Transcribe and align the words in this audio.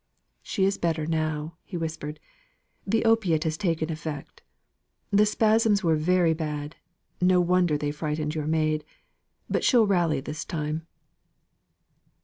"She 0.41 0.65
is 0.65 0.79
better 0.79 1.05
now," 1.05 1.57
he 1.63 1.77
whispered. 1.77 2.19
"The 2.87 3.05
opiate 3.05 3.43
has 3.43 3.55
taken 3.55 3.91
effect. 3.91 4.41
The 5.11 5.27
spasms 5.27 5.83
were 5.83 5.95
very 5.95 6.33
bad: 6.33 6.75
no 7.21 7.39
wonder 7.39 7.77
they 7.77 7.91
frightened 7.91 8.33
your 8.33 8.47
maid; 8.47 8.83
but 9.47 9.63
she'll 9.63 9.85
rally 9.85 10.19
this 10.19 10.43
time." 10.43 10.87